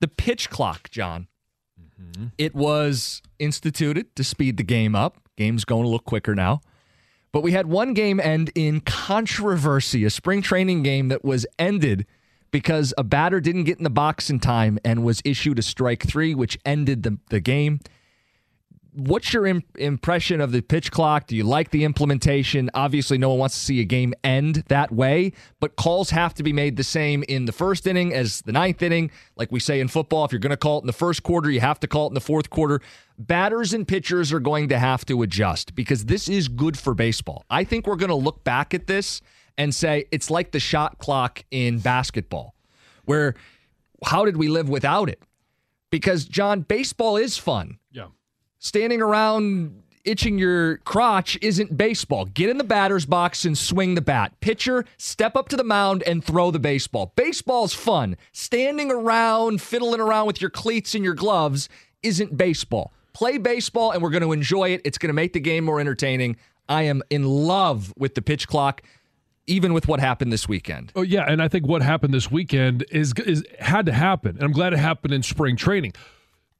[0.00, 1.28] The pitch clock, John.
[2.00, 2.26] Mm-hmm.
[2.38, 5.18] It was instituted to speed the game up.
[5.36, 6.60] Game's going a little quicker now.
[7.32, 12.06] But we had one game end in controversy, a spring training game that was ended
[12.50, 16.06] because a batter didn't get in the box in time and was issued a strike
[16.06, 17.80] three, which ended the, the game.
[18.96, 21.26] What's your im- impression of the pitch clock?
[21.26, 22.70] Do you like the implementation?
[22.72, 26.42] Obviously, no one wants to see a game end that way, but calls have to
[26.42, 29.10] be made the same in the first inning as the ninth inning.
[29.36, 31.50] Like we say in football, if you're going to call it in the first quarter,
[31.50, 32.80] you have to call it in the fourth quarter.
[33.18, 37.44] Batters and pitchers are going to have to adjust because this is good for baseball.
[37.50, 39.20] I think we're going to look back at this
[39.58, 42.54] and say it's like the shot clock in basketball,
[43.04, 43.34] where
[44.04, 45.22] how did we live without it?
[45.90, 48.08] Because, John, baseball is fun Yeah.
[48.66, 52.24] Standing around itching your crotch isn't baseball.
[52.26, 54.32] Get in the batter's box and swing the bat.
[54.40, 57.12] Pitcher, step up to the mound and throw the baseball.
[57.16, 58.16] Baseball's fun.
[58.32, 61.68] Standing around, fiddling around with your cleats and your gloves
[62.02, 62.92] isn't baseball.
[63.12, 64.80] Play baseball and we're going to enjoy it.
[64.84, 66.36] It's going to make the game more entertaining.
[66.68, 68.82] I am in love with the pitch clock,
[69.46, 70.92] even with what happened this weekend.
[70.96, 74.42] Oh yeah, and I think what happened this weekend is is had to happen, and
[74.42, 75.92] I'm glad it happened in spring training.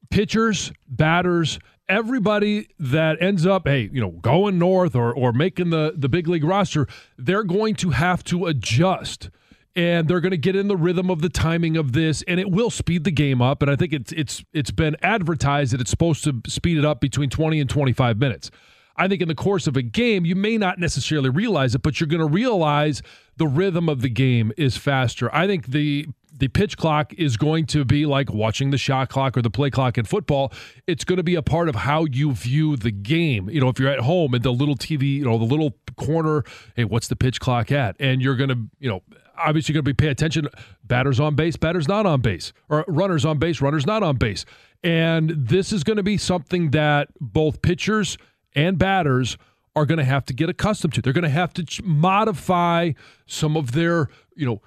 [0.09, 5.93] Pitchers, batters, everybody that ends up, hey, you know, going north or or making the
[5.95, 6.87] the big league roster,
[7.17, 9.29] they're going to have to adjust.
[9.75, 12.49] And they're going to get in the rhythm of the timing of this, and it
[12.49, 13.61] will speed the game up.
[13.61, 16.99] And I think it's it's it's been advertised that it's supposed to speed it up
[16.99, 18.49] between 20 and 25 minutes.
[18.95, 21.99] I think in the course of a game, you may not necessarily realize it, but
[21.99, 23.03] you're going to realize
[23.37, 25.33] the rhythm of the game is faster.
[25.33, 29.35] I think the the pitch clock is going to be like watching the shot clock
[29.37, 30.51] or the play clock in football.
[30.85, 33.49] It's going to be a part of how you view the game.
[33.49, 36.43] You know, if you're at home and the little TV, you know, the little corner,
[36.75, 37.95] hey, what's the pitch clock at?
[37.99, 39.01] And you're going to, you know,
[39.37, 40.47] obviously going to be pay attention
[40.83, 44.45] batters on base, batters not on base, or runners on base, runners not on base.
[44.83, 48.17] And this is going to be something that both pitchers
[48.55, 49.37] and batters
[49.75, 51.01] are going to have to get accustomed to.
[51.01, 52.93] They're going to have to modify
[53.25, 54.61] some of their, you know,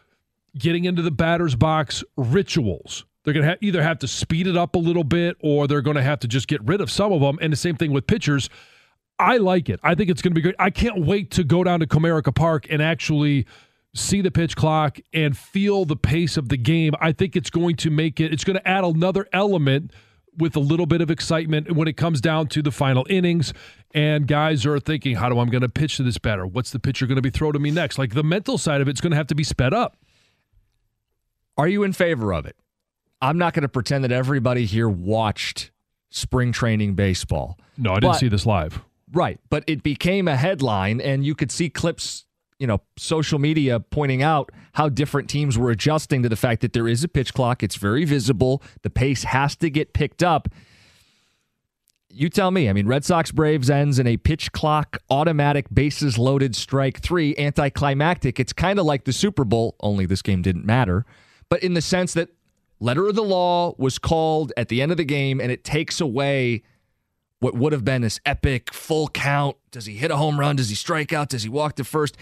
[0.58, 3.04] getting into the batter's box rituals.
[3.24, 5.82] They're going to ha- either have to speed it up a little bit or they're
[5.82, 7.38] going to have to just get rid of some of them.
[7.40, 8.48] And the same thing with pitchers.
[9.18, 9.78] I like it.
[9.82, 10.54] I think it's going to be great.
[10.58, 13.46] I can't wait to go down to Comerica Park and actually
[13.94, 16.94] see the pitch clock and feel the pace of the game.
[17.00, 19.92] I think it's going to make it, it's going to add another element
[20.38, 23.52] with a little bit of excitement when it comes down to the final innings.
[23.92, 26.46] And guys are thinking, how do I'm going to pitch to this batter?
[26.46, 27.98] What's the pitcher going to be thrown to me next?
[27.98, 29.96] Like the mental side of it's going to have to be sped up.
[31.60, 32.56] Are you in favor of it?
[33.20, 35.70] I'm not going to pretend that everybody here watched
[36.08, 37.58] spring training baseball.
[37.76, 38.80] No, I didn't But- see this live.
[39.12, 39.38] Right.
[39.50, 42.24] But it became a headline, and you could see clips,
[42.58, 46.72] you know, social media pointing out how different teams were adjusting to the fact that
[46.72, 47.62] there is a pitch clock.
[47.62, 48.62] It's very visible.
[48.82, 50.48] The pace has to get picked up.
[52.08, 52.68] You tell me.
[52.68, 57.36] I mean, Red Sox Braves ends in a pitch clock, automatic bases loaded strike three,
[57.36, 58.40] anticlimactic.
[58.40, 61.04] It's kind of like the Super Bowl, only this game didn't matter.
[61.50, 62.30] But in the sense that
[62.78, 66.00] letter of the law was called at the end of the game, and it takes
[66.00, 66.62] away
[67.40, 69.56] what would have been this epic full count.
[69.70, 70.56] Does he hit a home run?
[70.56, 71.28] Does he strike out?
[71.28, 72.16] Does he walk to first?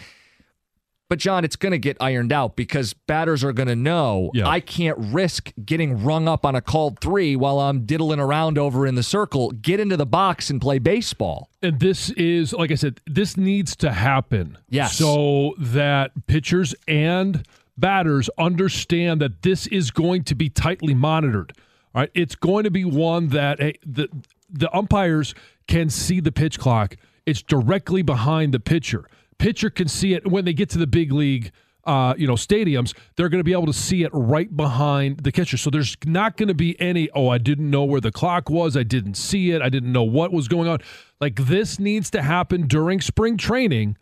[1.09, 4.47] But John, it's going to get ironed out because batters are going to know Yeah.
[4.47, 8.87] I can't risk getting rung up on a called three while I'm diddling around over
[8.87, 9.51] in the circle.
[9.53, 11.49] Get into the box and play baseball.
[11.63, 14.59] And this is, like I said, this needs to happen.
[14.69, 14.97] Yes.
[14.97, 17.43] So that pitchers and
[17.79, 21.53] batters understand that this is going to be tightly monitored.
[21.95, 22.11] All right.
[22.15, 24.09] It's going to be one that hey, the
[24.51, 25.35] the umpires
[25.67, 26.97] can see the pitch clock.
[27.27, 29.05] It's directly behind the pitcher.
[29.39, 31.53] Pitcher can see it when they get to the big league
[31.89, 35.33] uh, you know, stadiums, they're going to be able to see it right behind the
[35.33, 35.57] catcher.
[35.57, 38.77] So there's not going to be any, oh, I didn't know where the clock was.
[38.77, 39.63] I didn't see it.
[39.63, 40.81] I didn't know what was going on.
[41.19, 43.97] Like this needs to happen during spring training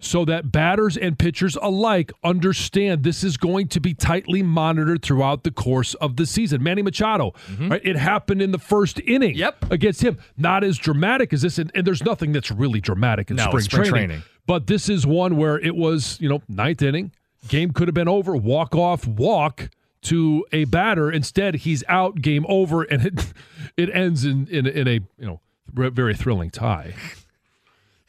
[0.00, 5.42] so that batters and pitchers alike understand this is going to be tightly monitored throughout
[5.42, 6.62] the course of the season.
[6.62, 7.70] Manny Machado, mm-hmm.
[7.70, 7.80] right?
[7.84, 9.70] It happened in the first inning yep.
[9.70, 10.18] against him.
[10.36, 13.64] Not as dramatic as this, and, and there's nothing that's really dramatic in no, spring,
[13.64, 14.08] spring training.
[14.08, 14.24] training.
[14.46, 17.12] But this is one where it was, you know, ninth inning.
[17.48, 18.36] Game could have been over.
[18.36, 19.68] Walk off, walk
[20.02, 21.10] to a batter.
[21.10, 22.22] Instead, he's out.
[22.22, 23.32] Game over, and it
[23.76, 26.94] it ends in in, in a you know very thrilling tie.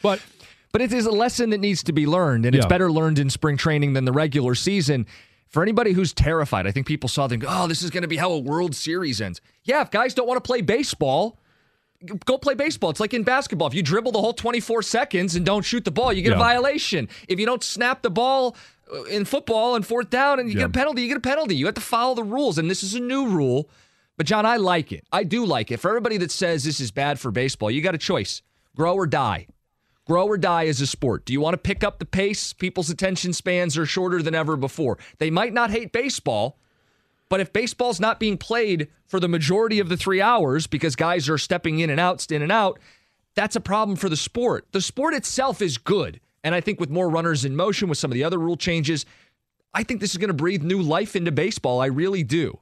[0.01, 0.21] But
[0.71, 3.29] but it is a lesson that needs to be learned, and it's better learned in
[3.29, 5.05] spring training than the regular season.
[5.47, 8.07] For anybody who's terrified, I think people saw them go, oh, this is going to
[8.07, 9.41] be how a World Series ends.
[9.63, 11.39] Yeah, if guys don't want to play baseball,
[12.25, 12.91] go play baseball.
[12.91, 13.67] It's like in basketball.
[13.67, 16.37] If you dribble the whole 24 seconds and don't shoot the ball, you get a
[16.37, 17.09] violation.
[17.27, 18.55] If you don't snap the ball
[18.93, 20.61] uh, in football and fourth down and you Yeah.
[20.61, 21.55] get a penalty, you get a penalty.
[21.55, 23.69] You have to follow the rules, and this is a new rule.
[24.17, 25.03] But John, I like it.
[25.11, 25.77] I do like it.
[25.77, 28.41] For everybody that says this is bad for baseball, you got a choice:
[28.75, 29.47] grow or die
[30.09, 31.23] grow or die as a sport.
[31.23, 32.51] Do you want to pick up the pace?
[32.51, 34.97] People's attention spans are shorter than ever before.
[35.19, 36.57] They might not hate baseball,
[37.29, 41.29] but if baseball's not being played for the majority of the three hours because guys
[41.29, 42.79] are stepping in and out, in and out,
[43.35, 44.65] that's a problem for the sport.
[44.71, 46.19] The sport itself is good.
[46.43, 49.05] And I think with more runners in motion, with some of the other rule changes,
[49.75, 51.81] I think this is going to breathe new life into baseball.
[51.81, 52.57] I really do.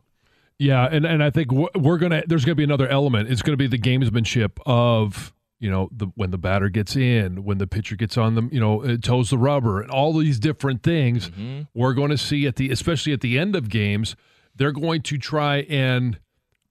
[0.60, 2.24] Yeah, and, and I think we're gonna.
[2.26, 3.30] There's gonna be another element.
[3.30, 7.58] It's gonna be the gamesmanship of you know the when the batter gets in, when
[7.58, 10.84] the pitcher gets on the you know it toes the rubber, and all these different
[10.84, 11.30] things.
[11.30, 11.62] Mm-hmm.
[11.74, 14.16] We're going to see at the especially at the end of games,
[14.56, 16.20] they're going to try and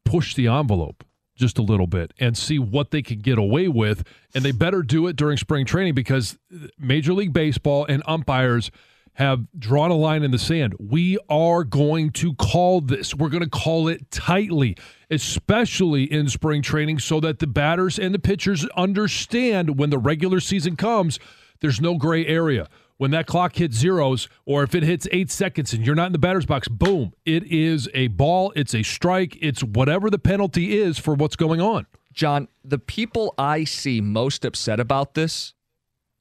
[0.04, 1.04] push the envelope
[1.34, 4.04] just a little bit and see what they can get away with,
[4.34, 8.70] and they better do it during spring training because uh, Major League Baseball and umpires
[9.16, 10.74] have drawn a line in the sand.
[10.78, 13.14] We are going to call this.
[13.14, 14.76] We're going to call it tightly,
[15.10, 20.38] especially in spring training, so that the batters and the pitchers understand when the regular
[20.38, 21.18] season comes,
[21.60, 22.68] there's no gray area.
[22.98, 26.12] When that clock hits zeros, or if it hits eight seconds and you're not in
[26.12, 30.78] the batter's box, boom, it is a ball, it's a strike, it's whatever the penalty
[30.78, 31.86] is for what's going on.
[32.12, 35.54] John, the people I see most upset about this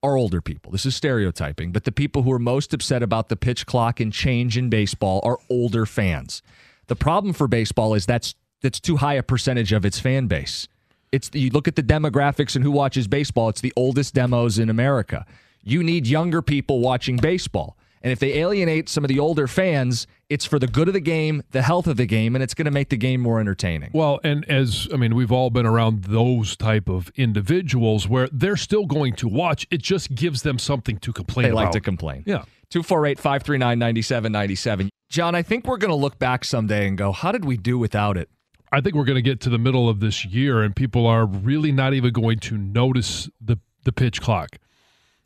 [0.05, 0.71] are older people.
[0.71, 4.13] This is stereotyping, but the people who are most upset about the pitch clock and
[4.13, 6.43] change in baseball are older fans.
[6.87, 10.67] The problem for baseball is that's that's too high a percentage of its fan base.
[11.11, 14.69] It's you look at the demographics and who watches baseball, it's the oldest demos in
[14.69, 15.25] America.
[15.63, 17.75] You need younger people watching baseball.
[18.05, 20.99] And if they alienate some of the older fans, it's for the good of the
[20.99, 23.89] game, the health of the game, and it's going to make the game more entertaining.
[23.93, 28.57] Well, and as I mean, we've all been around those type of individuals where they're
[28.57, 29.65] still going to watch.
[29.71, 31.63] It just gives them something to complain They about.
[31.63, 32.21] like to complain.
[32.27, 32.43] Yeah.
[32.69, 34.89] 248 539 9797.
[35.09, 37.79] John, I think we're going to look back someday and go, how did we do
[37.79, 38.29] without it?
[38.71, 41.25] I think we're going to get to the middle of this year and people are
[41.25, 44.57] really not even going to notice the the pitch clock.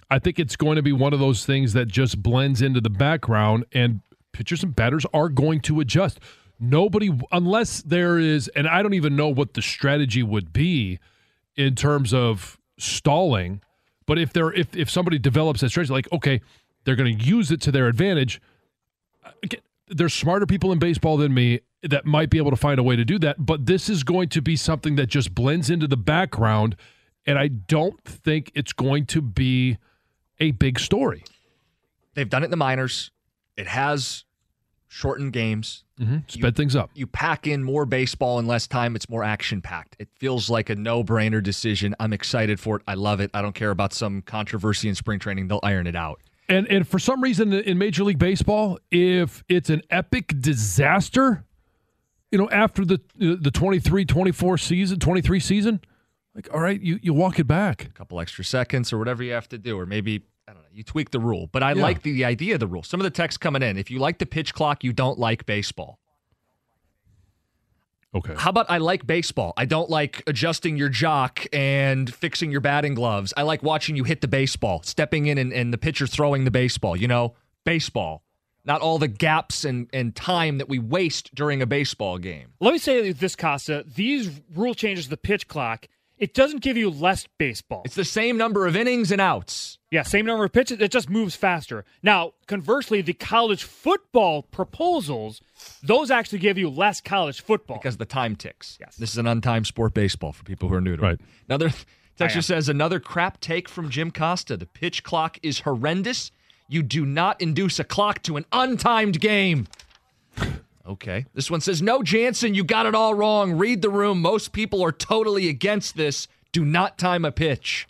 [0.10, 2.90] I think it's going to be one of those things that just blends into the
[2.90, 4.02] background and
[4.34, 6.20] pitchers and batters are going to adjust.
[6.60, 11.00] Nobody unless there is and I don't even know what the strategy would be
[11.56, 13.62] in terms of stalling,
[14.06, 16.42] but if there if if somebody develops that strategy like okay,
[16.84, 18.42] they're going to use it to their advantage,
[19.88, 22.96] there's smarter people in baseball than me that might be able to find a way
[22.96, 23.46] to do that.
[23.46, 26.75] But this is going to be something that just blends into the background.
[27.25, 29.78] And I don't think it's going to be
[30.39, 31.24] a big story.
[32.13, 33.12] They've done it in the minors.
[33.55, 34.25] It has
[34.88, 35.84] shortened games.
[36.00, 36.17] Mm-hmm.
[36.27, 36.89] Sped things up.
[36.96, 38.96] You pack in more baseball in less time.
[38.96, 39.96] It's more action packed.
[40.00, 41.96] It feels like a no brainer decision.
[42.00, 42.84] I'm excited for it.
[42.88, 43.31] I love it.
[43.34, 45.48] I don't care about some controversy in spring training.
[45.48, 46.22] They'll iron it out.
[46.48, 51.46] And and for some reason in Major League Baseball, if it's an epic disaster,
[52.31, 55.79] you know, after the the 23-24 season, 23 season,
[56.34, 57.86] like all right, you you walk it back.
[57.86, 60.28] A couple extra seconds or whatever you have to do, or maybe I don't know.
[60.79, 61.81] You tweak the rule, but I Yeah.
[61.81, 62.83] like the, the idea of the rule.
[62.83, 63.77] Some of the text coming in.
[63.77, 66.00] If you like the pitch clock, you don't like baseball.
[68.15, 68.33] Okay.
[68.38, 69.53] How about I like baseball?
[69.57, 73.33] I don't like adjusting your jock and fixing your batting gloves.
[73.36, 76.51] I like watching you hit the baseball, stepping in and, and the pitcher throwing the
[76.51, 76.95] baseball.
[76.95, 78.24] You know, baseball.
[78.63, 82.53] Not all the gaps and, and time that we waste during a baseball game.
[82.62, 83.83] Let me say this, Costa.
[83.86, 85.88] These rule changes the pitch clock,
[86.20, 87.82] it doesn't give you less baseball.
[87.86, 89.80] It's the same number of innings and outs.
[89.90, 90.80] yeah, same number of pitches.
[90.80, 91.86] It just moves faster.
[92.04, 95.42] Now, conversely, the college football proposals,
[95.82, 97.78] those actually give you less college football.
[97.78, 98.78] because the time ticks.
[98.80, 98.96] Yes.
[98.98, 101.06] This is an untimed sport baseball for people who are new to it.
[101.06, 101.14] Right.
[101.20, 101.26] it.
[101.48, 104.58] Another I texture says another crap take from Jim Costa.
[104.58, 106.32] The pitch clock is horrendous.
[106.68, 109.68] You do not induce a clock to an untimed game.
[110.89, 111.25] Okay.
[111.36, 113.53] This one says, No, Jansen, you got it all wrong.
[113.53, 114.22] Read the room.
[114.22, 116.27] Most people are totally against this.
[116.51, 117.88] Do not time a pitch.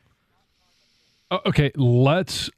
[1.32, 2.50] Uh, okay, let's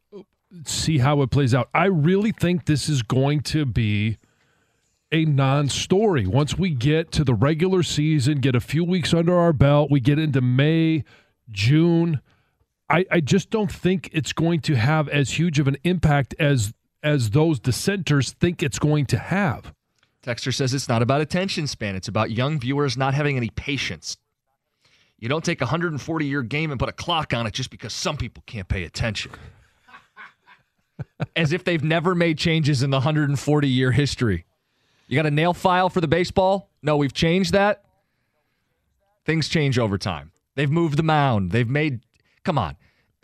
[0.65, 1.69] see how it plays out.
[1.75, 4.17] I really think this is going to be
[5.12, 6.25] a non story.
[6.25, 10.00] Once we get to the regular season, get a few weeks under our belt, we
[10.00, 11.03] get into May,
[11.51, 12.19] June.
[12.89, 16.74] I, I just don't think it's going to have as huge of an impact as
[17.03, 19.74] as those dissenters think it's going to have.
[20.24, 21.96] Texter says it's not about attention span.
[21.96, 24.18] It's about young viewers not having any patience.
[25.18, 27.94] You don't take a 140 year game and put a clock on it just because
[27.94, 29.32] some people can't pay attention.
[31.36, 34.46] As if they've never made changes in the 140 year history.
[35.08, 36.70] You got a nail file for the baseball?
[36.82, 37.84] No, we've changed that.
[39.25, 40.32] Things change over time.
[40.56, 41.51] They've moved the mound.
[41.51, 42.01] They've made,
[42.44, 42.78] come on,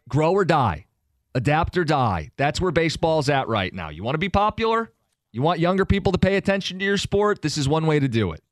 [0.08, 0.86] grow or die,
[1.34, 2.32] adapt or die.
[2.38, 3.90] That's where baseball's at right now.
[3.90, 4.92] You want to be popular?
[5.32, 7.42] You want younger people to pay attention to your sport?
[7.42, 8.44] This is one way to do it.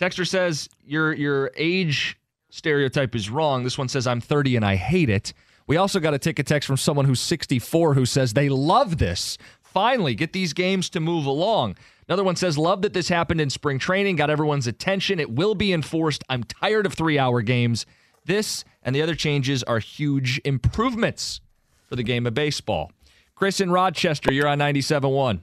[0.00, 2.18] Texter says your your age
[2.50, 3.62] stereotype is wrong.
[3.62, 5.32] This one says I'm 30 and I hate it.
[5.66, 9.38] We also got a ticket text from someone who's 64 who says they love this.
[9.62, 11.76] Finally, get these games to move along.
[12.08, 15.18] Another one says, Love that this happened in spring training, got everyone's attention.
[15.20, 16.24] It will be enforced.
[16.28, 17.86] I'm tired of three hour games.
[18.24, 21.40] This and the other changes are huge improvements
[21.88, 22.92] for the game of baseball.
[23.34, 25.40] Chris in Rochester, you're on 97.1.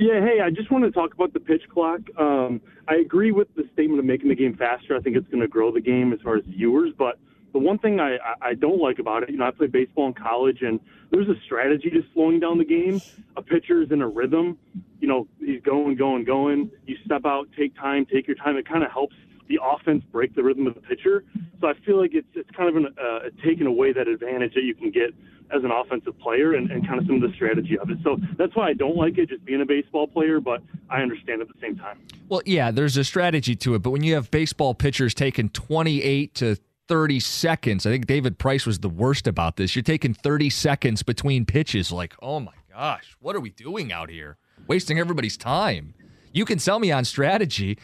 [0.00, 2.00] Yeah, hey, I just want to talk about the pitch clock.
[2.18, 4.96] Um, I agree with the statement of making the game faster.
[4.96, 6.94] I think it's going to grow the game as far as viewers.
[6.96, 7.18] But
[7.52, 10.14] the one thing I, I don't like about it, you know, I played baseball in
[10.14, 10.80] college, and
[11.10, 12.98] there's a strategy to slowing down the game.
[13.36, 14.56] A pitcher is in a rhythm.
[15.00, 16.70] You know, he's going, going, going.
[16.86, 18.56] You step out, take time, take your time.
[18.56, 19.16] It kind of helps
[19.50, 21.24] the offense break the rhythm of the pitcher.
[21.60, 24.62] So I feel like it's it's kind of an, uh, taking away that advantage that
[24.62, 25.10] you can get
[25.54, 27.98] as an offensive player and, and kind of some of the strategy of it.
[28.02, 31.42] So that's why I don't like it, just being a baseball player, but I understand
[31.42, 32.00] at the same time.
[32.28, 36.34] Well, yeah, there's a strategy to it, but when you have baseball pitchers taking 28
[36.36, 36.56] to
[36.88, 39.74] 30 seconds, I think David Price was the worst about this.
[39.74, 41.92] You're taking 30 seconds between pitches.
[41.92, 44.38] Like, oh my gosh, what are we doing out here?
[44.66, 45.94] Wasting everybody's time.
[46.32, 47.78] You can sell me on strategy,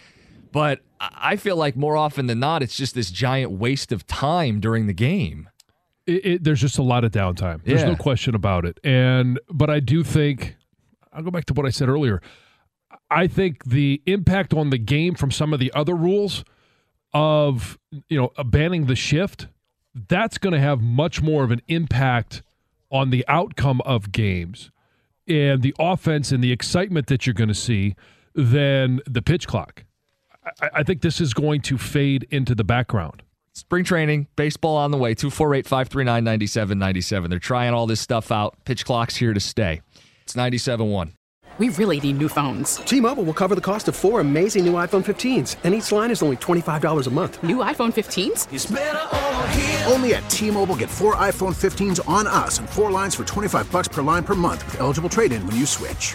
[0.52, 4.60] but I feel like more often than not, it's just this giant waste of time
[4.60, 5.50] during the game.
[6.06, 7.62] It, it, there's just a lot of downtime.
[7.64, 7.88] There's Yeah.
[7.88, 8.78] no question about it.
[8.84, 10.56] And but I do think
[11.12, 12.20] I'll go back to what I said earlier.
[13.10, 16.44] I think the impact on the game from some of the other rules
[17.12, 19.48] of you know banning the shift
[20.08, 22.42] that's going to have much more of an impact
[22.90, 24.70] on the outcome of games
[25.26, 27.96] and the offense and the excitement that you're going to see
[28.34, 29.84] than the pitch clock.
[30.60, 33.22] I, I think this is going to fade into the background.
[33.56, 37.30] Spring training, baseball on the way, 248 539 9797.
[37.30, 38.54] They're trying all this stuff out.
[38.66, 39.80] Pitch clock's here to stay.
[40.24, 41.12] It's 97 1.
[41.56, 42.76] We really need new phones.
[42.76, 46.22] T-Mobile will cover the cost of four amazing new iPhone 15s, and each line is
[46.22, 47.42] only $25 a month.
[47.42, 49.90] New iPhone 15s?
[49.90, 53.88] Only at T-Mobile get four iPhone 15s on us and four lines for 25 bucks
[53.88, 56.14] per line per month with eligible trade-in when you switch.